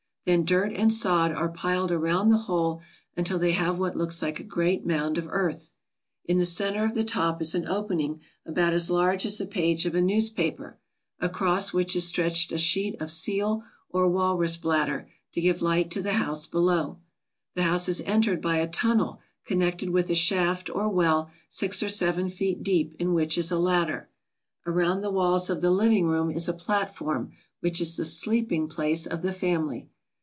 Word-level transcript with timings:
Then 0.25 0.45
dirt 0.45 0.71
and 0.75 0.93
sod 0.93 1.31
are 1.31 1.49
piled 1.49 1.91
around 1.91 2.29
the 2.29 2.37
hole 2.45 2.79
until 3.17 3.39
they 3.39 3.53
have 3.53 3.79
what 3.79 3.97
looks 3.97 4.21
like 4.21 4.39
a 4.39 4.43
great 4.43 4.85
mound 4.85 5.17
of 5.17 5.27
earth. 5.27 5.71
In 6.25 6.37
the 6.37 6.45
centre 6.45 6.85
of 6.85 6.93
the 6.93 7.03
top 7.03 7.41
is 7.41 7.55
an 7.55 7.67
opening 7.67 8.21
about 8.45 8.71
as 8.71 8.91
large 8.91 9.25
as 9.25 9.39
the 9.39 9.47
page 9.47 9.87
of 9.87 9.95
a 9.95 10.01
newspaper, 10.01 10.77
across 11.19 11.73
which 11.73 11.95
is 11.95 12.07
stretched 12.07 12.51
a 12.51 12.59
sheet 12.59 13.01
of 13.01 13.09
seal 13.09 13.63
or 13.89 14.07
walrus 14.07 14.57
bladder 14.57 15.09
to 15.33 15.41
give 15.41 15.59
light 15.59 15.89
to 15.89 16.03
the 16.03 16.13
house 16.13 16.45
below. 16.45 16.99
The 17.55 17.63
house 17.63 17.89
is 17.89 18.01
entered 18.05 18.41
by 18.43 18.57
a 18.57 18.69
tunnel 18.69 19.21
connected 19.43 19.89
with 19.89 20.07
a 20.11 20.15
shaft 20.15 20.69
or 20.69 20.87
well 20.87 21.31
six 21.49 21.81
or 21.81 21.89
seven 21.89 22.29
feet 22.29 22.61
deep 22.61 22.93
in 22.99 23.15
which 23.15 23.39
is 23.39 23.49
a 23.49 23.57
ladder. 23.57 24.07
Around 24.67 25.01
the 25.01 25.09
walls 25.11 25.49
of 25.49 25.61
the 25.61 25.71
living 25.71 26.05
room 26.05 26.29
is 26.29 26.47
a 26.47 26.53
platform, 26.53 27.31
which 27.61 27.81
is 27.81 27.97
the 27.97 28.05
sleeping 28.05 28.67
place 28.67 29.07
of 29.07 29.23
the 29.23 29.33
family. 29.33 29.87